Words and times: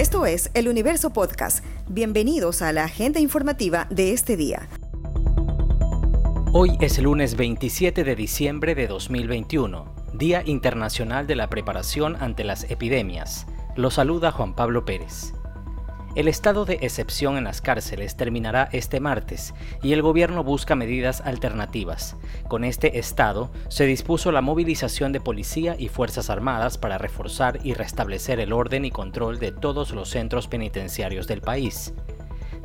Esto 0.00 0.24
es 0.24 0.50
El 0.54 0.68
Universo 0.68 1.10
Podcast. 1.10 1.62
Bienvenidos 1.86 2.62
a 2.62 2.72
la 2.72 2.84
agenda 2.84 3.20
informativa 3.20 3.86
de 3.90 4.14
este 4.14 4.34
día. 4.34 4.66
Hoy 6.54 6.78
es 6.80 6.96
el 6.96 7.04
lunes 7.04 7.36
27 7.36 8.02
de 8.02 8.16
diciembre 8.16 8.74
de 8.74 8.86
2021, 8.86 9.94
Día 10.14 10.42
Internacional 10.46 11.26
de 11.26 11.36
la 11.36 11.50
Preparación 11.50 12.16
ante 12.16 12.44
las 12.44 12.64
Epidemias. 12.70 13.46
Lo 13.76 13.90
saluda 13.90 14.32
Juan 14.32 14.54
Pablo 14.54 14.86
Pérez. 14.86 15.34
El 16.16 16.26
estado 16.26 16.64
de 16.64 16.78
excepción 16.82 17.36
en 17.36 17.44
las 17.44 17.60
cárceles 17.60 18.16
terminará 18.16 18.68
este 18.72 18.98
martes 18.98 19.54
y 19.80 19.92
el 19.92 20.02
gobierno 20.02 20.42
busca 20.42 20.74
medidas 20.74 21.20
alternativas. 21.20 22.16
Con 22.48 22.64
este 22.64 22.98
estado 22.98 23.52
se 23.68 23.86
dispuso 23.86 24.32
la 24.32 24.40
movilización 24.40 25.12
de 25.12 25.20
policía 25.20 25.76
y 25.78 25.86
Fuerzas 25.86 26.28
Armadas 26.28 26.78
para 26.78 26.98
reforzar 26.98 27.60
y 27.62 27.74
restablecer 27.74 28.40
el 28.40 28.52
orden 28.52 28.84
y 28.84 28.90
control 28.90 29.38
de 29.38 29.52
todos 29.52 29.92
los 29.92 30.08
centros 30.10 30.48
penitenciarios 30.48 31.28
del 31.28 31.42
país. 31.42 31.94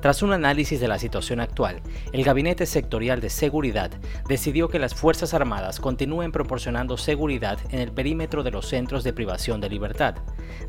Tras 0.02 0.22
un 0.22 0.34
análisis 0.34 0.80
de 0.80 0.88
la 0.88 1.00
situación 1.00 1.40
actual, 1.40 1.82
el 2.12 2.24
Gabinete 2.24 2.66
Sectorial 2.66 3.22
de 3.22 3.30
Seguridad 3.30 3.92
decidió 4.28 4.68
que 4.70 4.80
las 4.80 4.94
Fuerzas 4.94 5.34
Armadas 5.34 5.80
continúen 5.80 6.32
proporcionando 6.32 6.98
seguridad 6.98 7.58
en 7.72 7.80
el 7.80 7.92
perímetro 7.92 8.44
de 8.44 8.52
los 8.52 8.68
centros 8.68 9.04
de 9.04 9.14
privación 9.14 9.62
de 9.62 9.70
libertad. 9.70 10.16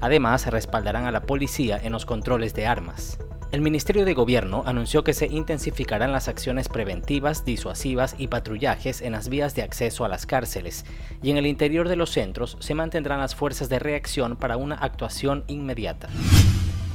Además, 0.01 0.47
respaldarán 0.47 1.05
a 1.05 1.12
la 1.12 1.23
policía 1.23 1.79
en 1.83 1.93
los 1.93 2.07
controles 2.07 2.55
de 2.55 2.66
armas. 2.66 3.19
El 3.52 3.61
Ministerio 3.61 4.05
de 4.05 4.15
Gobierno 4.15 4.65
anunció 4.66 5.05
que 5.05 5.15
se 5.15 5.27
intensificarán 5.27 6.13
las 6.13 6.29
acciones 6.29 6.69
preventivas, 6.69 7.45
disuasivas 7.45 8.16
y 8.19 8.27
patrullajes 8.27 9.01
en 9.02 9.13
las 9.13 9.29
vías 9.29 9.55
de 9.55 9.63
acceso 9.63 10.05
a 10.05 10.09
las 10.09 10.27
cárceles, 10.27 10.85
y 11.23 11.30
en 11.30 11.37
el 11.37 11.47
interior 11.47 11.88
de 11.88 11.97
los 11.97 12.11
centros 12.11 12.57
se 12.61 12.74
mantendrán 12.74 13.21
las 13.21 13.35
fuerzas 13.35 13.69
de 13.69 13.79
reacción 13.79 14.37
para 14.37 14.57
una 14.57 14.74
actuación 14.74 15.45
inmediata. 15.47 16.09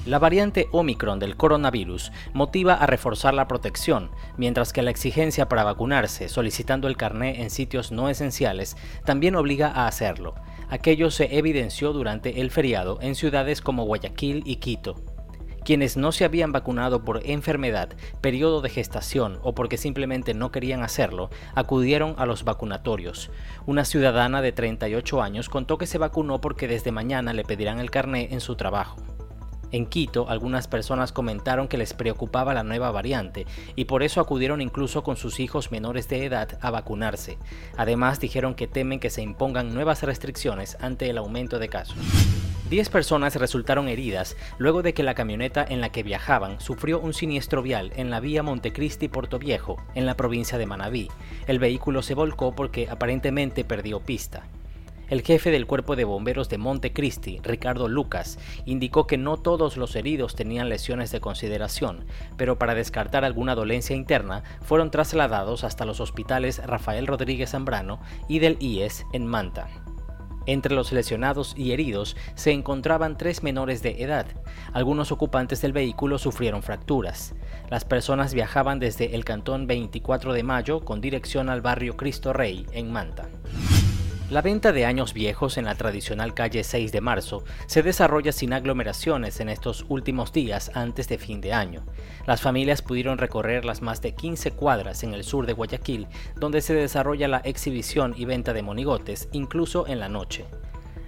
La 0.08 0.18
variante 0.18 0.68
Omicron 0.72 1.20
del 1.20 1.38
coronavirus 1.38 2.12
motiva 2.34 2.74
a 2.74 2.88
reforzar 2.88 3.36
la 3.36 3.48
protección, 3.48 4.10
mientras 4.36 4.74
que 4.74 4.82
la 4.82 4.90
exigencia 4.90 5.48
para 5.48 5.64
vacunarse 5.64 6.28
solicitando 6.28 6.88
el 6.88 6.98
carné 6.98 7.44
en 7.44 7.52
sitios 7.52 7.92
no 7.92 8.10
esenciales 8.10 8.76
también 9.06 9.36
obliga 9.36 9.68
a 9.68 9.86
hacerlo. 9.86 10.34
Aquello 10.70 11.12
se 11.12 11.38
evidenció 11.38 11.94
durante 11.94 12.42
el 12.42 12.50
feriado 12.50 12.98
en 13.02 13.14
ciudades 13.14 13.62
como 13.62 13.86
Guayaquil 13.86 14.42
y 14.44 14.56
Quito. 14.56 14.96
Quienes 15.64 15.96
no 15.98 16.12
se 16.12 16.26
habían 16.26 16.52
vacunado 16.52 17.06
por 17.06 17.22
enfermedad, 17.24 17.90
periodo 18.22 18.62
de 18.62 18.70
gestación 18.72 19.38
o 19.44 19.54
porque 19.54 19.78
simplemente 19.78 20.34
no 20.34 20.52
querían 20.52 20.82
hacerlo, 20.82 21.30
acudieron 21.54 22.16
a 22.18 22.26
los 22.26 22.44
vacunatorios. 22.44 23.30
Una 23.68 23.86
ciudadana 23.86 24.42
de 24.42 24.52
38 24.52 25.22
años 25.22 25.50
contó 25.50 25.78
que 25.78 25.86
se 25.86 26.00
vacunó 26.00 26.42
porque 26.42 26.68
desde 26.68 26.92
mañana 26.92 27.34
le 27.34 27.44
pedirán 27.44 27.80
el 27.80 27.92
carné 27.92 28.30
en 28.32 28.42
su 28.42 28.56
trabajo. 28.56 28.98
En 29.72 29.86
Quito, 29.86 30.30
algunas 30.30 30.68
personas 30.68 31.12
comentaron 31.12 31.68
que 31.68 31.78
les 31.78 31.94
preocupaba 31.94 32.54
la 32.54 32.64
nueva 32.64 32.92
variante 32.92 33.46
y 33.76 33.86
por 33.86 34.04
eso 34.04 34.20
acudieron 34.20 34.62
incluso 34.62 35.04
con 35.04 35.18
sus 35.18 35.40
hijos 35.40 35.72
menores 35.72 36.10
de 36.10 36.26
edad 36.26 36.58
a 36.62 36.72
vacunarse. 36.72 37.38
Además, 37.78 38.20
dijeron 38.20 38.54
que 38.54 38.68
temen 38.68 39.00
que 39.00 39.10
se 39.10 39.22
impongan 39.22 39.74
nuevas 39.74 40.04
restricciones 40.04 40.78
ante 40.82 41.10
el 41.10 41.18
aumento 41.18 41.60
de 41.60 41.70
casos. 41.70 41.98
Diez 42.70 42.88
personas 42.88 43.36
resultaron 43.36 43.90
heridas 43.90 44.38
luego 44.58 44.82
de 44.82 44.94
que 44.94 45.04
la 45.04 45.14
camioneta 45.14 45.66
en 45.68 45.82
la 45.82 45.90
que 45.90 46.04
viajaban 46.04 46.62
sufrió 46.62 47.02
un 47.02 47.14
siniestro 47.14 47.62
vial 47.62 47.92
en 47.98 48.10
la 48.10 48.22
vía 48.22 48.44
Montecristi-Porto 48.44 49.40
Viejo, 49.40 49.76
en 49.94 50.06
la 50.06 50.16
provincia 50.16 50.58
de 50.58 50.66
Manabí. 50.66 51.10
El 51.48 51.60
vehículo 51.60 52.02
se 52.02 52.14
volcó 52.14 52.56
porque 52.56 52.88
aparentemente 52.90 53.66
perdió 53.66 54.00
pista. 54.00 54.44
El 55.12 55.24
jefe 55.24 55.52
del 55.52 55.68
cuerpo 55.68 55.98
de 55.98 56.06
bomberos 56.06 56.48
de 56.48 56.58
Montecristi, 56.58 57.42
Ricardo 57.44 57.90
Lucas, 57.90 58.40
indicó 58.66 59.08
que 59.08 59.18
no 59.18 59.36
todos 59.36 59.76
los 59.76 59.98
heridos 59.98 60.36
tenían 60.36 60.70
lesiones 60.70 61.12
de 61.12 61.20
consideración, 61.20 62.06
pero 62.38 62.58
para 62.58 62.76
descartar 62.76 63.26
alguna 63.26 63.54
dolencia 63.54 63.94
interna 63.94 64.44
fueron 64.62 64.90
trasladados 64.90 65.66
hasta 65.66 65.84
los 65.84 66.00
hospitales 66.00 66.66
Rafael 66.66 67.08
Rodríguez 67.08 67.50
Zambrano 67.50 68.00
y 68.30 68.40
del 68.40 68.56
IES 68.62 69.06
en 69.12 69.28
Manta. 69.28 69.68
Entre 70.46 70.74
los 70.74 70.94
lesionados 70.94 71.56
y 71.58 71.74
heridos 71.74 72.16
se 72.36 72.54
encontraban 72.54 73.18
tres 73.18 73.44
menores 73.44 73.84
de 73.84 74.02
edad. 74.02 74.28
Algunos 74.72 75.12
ocupantes 75.12 75.62
del 75.62 75.74
vehículo 75.74 76.20
sufrieron 76.20 76.64
fracturas. 76.64 77.36
Las 77.70 77.84
personas 77.84 78.34
viajaban 78.34 78.80
desde 78.80 79.14
el 79.14 79.26
cantón 79.26 79.68
24 79.68 80.32
de 80.32 80.44
Mayo 80.44 80.86
con 80.86 81.02
dirección 81.02 81.50
al 81.50 81.60
barrio 81.60 81.98
Cristo 81.98 82.32
Rey 82.32 82.66
en 82.72 82.94
Manta. 82.94 83.28
La 84.32 84.42
venta 84.42 84.72
de 84.72 84.86
años 84.86 85.14
viejos 85.14 85.58
en 85.58 85.66
la 85.66 85.76
tradicional 85.76 86.34
calle 86.34 86.64
6 86.64 86.94
de 86.94 87.02
marzo 87.02 87.44
se 87.66 87.84
desarrolla 87.84 88.32
sin 88.32 88.54
aglomeraciones 88.54 89.42
en 89.42 89.50
estos 89.50 89.86
últimos 89.90 90.32
días 90.32 90.72
antes 90.74 91.10
de 91.10 91.18
fin 91.18 91.42
de 91.42 91.52
año. 91.52 91.84
Las 92.26 92.40
familias 92.40 92.82
pudieron 92.82 93.18
recorrer 93.18 93.66
las 93.66 93.82
más 93.82 94.02
de 94.02 94.16
15 94.16 94.52
cuadras 94.52 95.04
en 95.04 95.14
el 95.14 95.26
sur 95.26 95.46
de 95.48 95.52
Guayaquil, 95.52 96.08
donde 96.38 96.62
se 96.62 96.74
desarrolla 96.74 97.28
la 97.28 97.40
exhibición 97.40 98.14
y 98.16 98.24
venta 98.24 98.54
de 98.54 98.62
monigotes, 98.62 99.28
incluso 99.34 99.86
en 99.86 100.00
la 100.00 100.08
noche. 100.08 100.46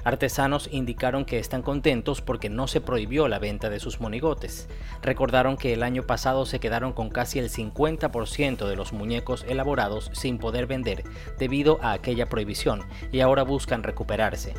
Artesanos 0.04 0.68
indicaron 0.72 1.24
que 1.24 1.40
están 1.40 1.62
contentos 1.62 2.22
porque 2.22 2.50
no 2.50 2.68
se 2.68 2.82
prohibió 2.82 3.28
la 3.28 3.40
venta 3.40 3.70
de 3.70 3.80
sus 3.80 4.02
monigotes. 4.02 4.68
Recordaron 5.02 5.56
que 5.56 5.74
el 5.74 5.82
año 5.82 6.04
pasado 6.04 6.46
se 6.46 6.60
quedaron 6.60 6.92
con 6.92 7.10
casi 7.10 7.40
el 7.40 7.50
50% 7.50 8.68
de 8.68 8.76
los 8.76 8.92
muñecos 8.92 9.46
elaborados 9.48 10.12
sin 10.14 10.40
poder 10.40 10.68
vender 10.68 11.04
debido 11.40 11.80
a 11.82 11.94
aquella 11.94 12.28
prohibición 12.28 12.82
y 13.12 13.22
ahora 13.22 13.44
buscan 13.44 13.84
recuperarse. 13.84 14.54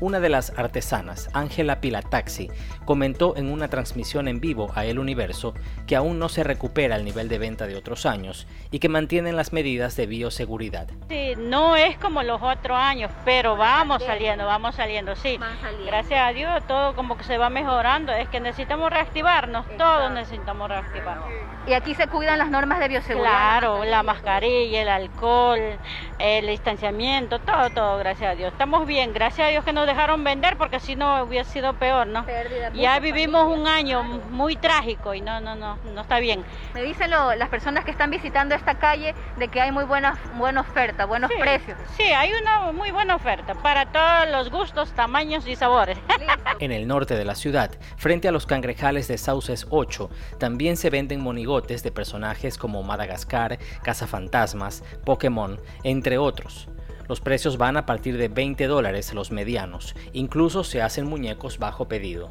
Una 0.00 0.20
de 0.20 0.28
las 0.28 0.56
artesanas, 0.56 1.28
Ángela 1.32 1.80
Pilataxi, 1.80 2.50
comentó 2.84 3.36
en 3.36 3.50
una 3.50 3.68
transmisión 3.68 4.28
en 4.28 4.38
vivo 4.38 4.70
a 4.76 4.84
El 4.84 5.00
Universo 5.00 5.54
que 5.88 5.96
aún 5.96 6.20
no 6.20 6.28
se 6.28 6.44
recupera 6.44 6.94
el 6.94 7.04
nivel 7.04 7.28
de 7.28 7.38
venta 7.38 7.66
de 7.66 7.74
otros 7.74 8.06
años 8.06 8.46
y 8.70 8.78
que 8.78 8.88
mantienen 8.88 9.34
las 9.34 9.52
medidas 9.52 9.96
de 9.96 10.06
bioseguridad. 10.06 10.86
Sí, 11.08 11.32
no 11.36 11.74
es 11.74 11.98
como 11.98 12.22
los 12.22 12.40
otros 12.40 12.78
años, 12.78 13.10
pero 13.24 13.56
vamos 13.56 14.04
saliendo, 14.04 14.46
vamos 14.46 14.76
saliendo, 14.76 15.16
sí. 15.16 15.38
Gracias 15.84 16.20
a 16.20 16.32
Dios 16.32 16.64
todo 16.68 16.94
como 16.94 17.16
que 17.16 17.24
se 17.24 17.36
va 17.36 17.50
mejorando, 17.50 18.12
es 18.12 18.28
que 18.28 18.38
necesitamos 18.38 18.90
reactivarnos, 18.90 19.66
todos 19.76 20.12
necesitamos 20.12 20.68
reactivarnos. 20.68 21.28
Y 21.66 21.72
aquí 21.72 21.94
se 21.94 22.06
cuidan 22.06 22.38
las 22.38 22.50
normas 22.50 22.78
de 22.78 22.88
bioseguridad. 22.88 23.30
Claro, 23.30 23.84
la 23.84 24.02
mascarilla, 24.02 24.82
el 24.82 24.88
alcohol, 24.88 25.58
el 26.20 26.46
distanciamiento, 26.46 27.40
todo, 27.40 27.68
todo, 27.70 27.98
gracias 27.98 28.32
a 28.32 28.34
Dios. 28.36 28.52
Estamos 28.52 28.86
bien, 28.86 29.12
gracias 29.12 29.48
a 29.48 29.50
Dios 29.50 29.64
que 29.64 29.72
nos 29.72 29.87
dejaron 29.88 30.22
vender 30.22 30.56
porque 30.56 30.78
si 30.78 30.94
no 30.94 31.24
hubiera 31.24 31.44
sido 31.44 31.74
peor, 31.74 32.06
¿no? 32.06 32.24
ya 32.74 32.98
vivimos 33.00 33.46
un 33.46 33.66
año 33.66 34.02
muy 34.02 34.56
trágico 34.56 35.14
y 35.14 35.20
no, 35.20 35.40
no, 35.40 35.56
no, 35.56 35.78
no 35.94 36.00
está 36.00 36.20
bien. 36.20 36.44
Me 36.74 36.82
dicen 36.82 37.10
las 37.10 37.48
personas 37.48 37.84
que 37.84 37.90
están 37.90 38.10
visitando 38.10 38.54
esta 38.54 38.78
calle 38.78 39.14
de 39.36 39.48
que 39.48 39.60
hay 39.60 39.72
muy 39.72 39.84
buena, 39.84 40.18
buena 40.36 40.60
oferta, 40.60 41.06
buenos 41.06 41.30
precios. 41.40 41.78
Sí, 41.96 42.04
hay 42.04 42.32
una 42.40 42.72
muy 42.72 42.90
buena 42.90 43.16
oferta 43.16 43.54
para 43.54 43.86
todos 43.86 44.30
los 44.30 44.50
gustos, 44.50 44.92
tamaños 44.92 45.46
y 45.46 45.56
sabores. 45.56 45.98
en 46.60 46.72
el 46.72 46.86
norte 46.86 47.16
de 47.16 47.24
la 47.24 47.34
ciudad, 47.34 47.70
frente 47.96 48.28
a 48.28 48.32
los 48.32 48.46
cangrejales 48.46 49.08
de 49.08 49.18
Sauces 49.18 49.66
8, 49.70 50.10
también 50.38 50.76
se 50.76 50.90
venden 50.90 51.20
monigotes 51.20 51.82
de 51.82 51.90
personajes 51.90 52.58
como 52.58 52.82
Madagascar, 52.82 53.58
Cazafantasmas, 53.82 54.84
Pokémon, 55.04 55.60
entre 55.82 56.18
otros. 56.18 56.68
Los 57.08 57.20
precios 57.20 57.56
van 57.56 57.78
a 57.78 57.86
partir 57.86 58.18
de 58.18 58.28
20 58.28 58.66
dólares 58.66 59.14
los 59.14 59.30
medianos, 59.30 59.96
incluso 60.12 60.62
se 60.62 60.82
hacen 60.82 61.06
muñecos 61.06 61.58
bajo 61.58 61.88
pedido. 61.88 62.30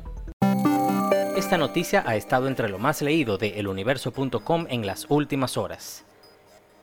Esta 1.36 1.58
noticia 1.58 2.04
ha 2.06 2.16
estado 2.16 2.48
entre 2.48 2.70
lo 2.70 2.78
más 2.78 3.02
leído 3.02 3.38
de 3.38 3.60
eluniverso.com 3.60 4.66
en 4.70 4.86
las 4.86 5.08
últimas 5.10 5.58
horas. 5.58 6.06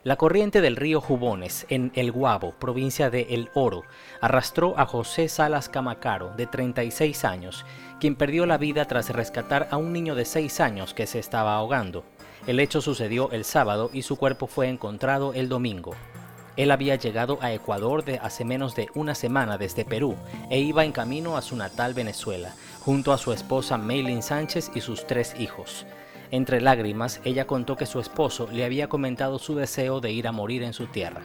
La 0.02 0.16
corriente 0.16 0.60
del 0.60 0.76
río 0.76 1.00
Jubones, 1.00 1.66
en 1.70 1.90
El 1.94 2.12
Guabo, 2.12 2.52
provincia 2.58 3.10
de 3.10 3.28
El 3.30 3.48
Oro, 3.54 3.84
arrastró 4.20 4.78
a 4.78 4.86
José 4.86 5.28
Salas 5.28 5.68
Camacaro, 5.68 6.34
de 6.36 6.46
36 6.46 7.24
años, 7.24 7.64
quien 8.00 8.14
perdió 8.14 8.44
la 8.44 8.58
vida 8.58 8.84
tras 8.84 9.08
rescatar 9.10 9.68
a 9.70 9.76
un 9.76 9.92
niño 9.92 10.14
de 10.14 10.24
6 10.24 10.60
años 10.60 10.94
que 10.94 11.06
se 11.06 11.20
estaba 11.20 11.54
ahogando. 11.54 12.04
El 12.46 12.60
hecho 12.60 12.82
sucedió 12.82 13.30
el 13.30 13.44
sábado 13.44 13.88
y 13.92 14.02
su 14.02 14.16
cuerpo 14.16 14.46
fue 14.46 14.68
encontrado 14.68 15.32
el 15.32 15.48
domingo. 15.48 15.94
Él 16.56 16.70
había 16.70 16.94
llegado 16.94 17.38
a 17.40 17.52
Ecuador 17.52 18.04
de 18.04 18.18
hace 18.18 18.44
menos 18.44 18.76
de 18.76 18.88
una 18.94 19.14
semana 19.14 19.58
desde 19.58 19.84
Perú 19.84 20.16
e 20.50 20.60
iba 20.60 20.84
en 20.84 20.92
camino 20.92 21.36
a 21.36 21.42
su 21.42 21.56
natal 21.56 21.94
Venezuela, 21.94 22.54
junto 22.80 23.12
a 23.12 23.18
su 23.18 23.32
esposa 23.32 23.76
Maylin 23.76 24.22
Sánchez 24.22 24.70
y 24.74 24.80
sus 24.80 25.06
tres 25.06 25.34
hijos. 25.38 25.84
Entre 26.30 26.60
lágrimas, 26.60 27.20
ella 27.24 27.46
contó 27.46 27.76
que 27.76 27.86
su 27.86 27.98
esposo 27.98 28.48
le 28.52 28.64
había 28.64 28.88
comentado 28.88 29.38
su 29.38 29.54
deseo 29.56 30.00
de 30.00 30.12
ir 30.12 30.28
a 30.28 30.32
morir 30.32 30.62
en 30.62 30.72
su 30.72 30.86
tierra. 30.86 31.22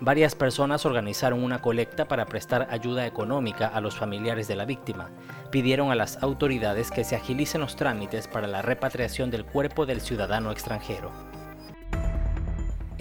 Varias 0.00 0.34
personas 0.34 0.84
organizaron 0.84 1.44
una 1.44 1.62
colecta 1.62 2.06
para 2.08 2.26
prestar 2.26 2.66
ayuda 2.70 3.06
económica 3.06 3.68
a 3.68 3.80
los 3.80 3.94
familiares 3.94 4.48
de 4.48 4.56
la 4.56 4.64
víctima. 4.64 5.10
Pidieron 5.50 5.92
a 5.92 5.94
las 5.94 6.20
autoridades 6.22 6.90
que 6.90 7.04
se 7.04 7.14
agilicen 7.14 7.60
los 7.60 7.76
trámites 7.76 8.26
para 8.26 8.48
la 8.48 8.62
repatriación 8.62 9.30
del 9.30 9.44
cuerpo 9.44 9.86
del 9.86 10.00
ciudadano 10.00 10.50
extranjero. 10.50 11.12